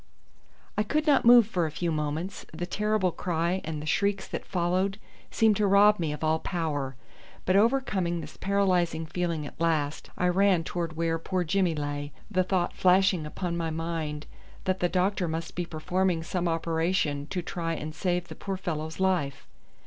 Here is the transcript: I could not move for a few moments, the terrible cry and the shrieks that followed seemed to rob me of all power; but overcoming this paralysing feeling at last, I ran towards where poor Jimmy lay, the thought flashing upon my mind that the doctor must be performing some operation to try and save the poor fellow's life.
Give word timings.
I 0.79 0.81
could 0.81 1.05
not 1.05 1.25
move 1.25 1.45
for 1.45 1.67
a 1.67 1.71
few 1.71 1.91
moments, 1.91 2.43
the 2.51 2.65
terrible 2.65 3.11
cry 3.11 3.61
and 3.63 3.79
the 3.79 3.85
shrieks 3.85 4.27
that 4.29 4.47
followed 4.47 4.97
seemed 5.29 5.57
to 5.57 5.67
rob 5.67 5.99
me 5.99 6.11
of 6.11 6.23
all 6.23 6.39
power; 6.39 6.95
but 7.45 7.55
overcoming 7.55 8.19
this 8.19 8.35
paralysing 8.35 9.05
feeling 9.05 9.45
at 9.45 9.61
last, 9.61 10.09
I 10.17 10.27
ran 10.29 10.63
towards 10.63 10.95
where 10.95 11.19
poor 11.19 11.43
Jimmy 11.43 11.75
lay, 11.75 12.13
the 12.31 12.43
thought 12.43 12.73
flashing 12.73 13.27
upon 13.27 13.55
my 13.55 13.69
mind 13.69 14.25
that 14.63 14.79
the 14.79 14.89
doctor 14.89 15.27
must 15.27 15.53
be 15.53 15.67
performing 15.67 16.23
some 16.23 16.47
operation 16.47 17.27
to 17.27 17.43
try 17.43 17.75
and 17.75 17.93
save 17.93 18.27
the 18.27 18.33
poor 18.33 18.57
fellow's 18.57 18.99
life. 18.99 19.45